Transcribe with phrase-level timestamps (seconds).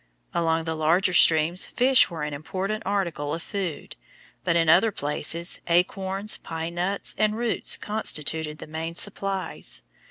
[0.33, 3.95] Along the larger streams fish was an important article of food,
[4.43, 9.83] but in other places, acorns, pine nuts, and roots constituted the main supplies.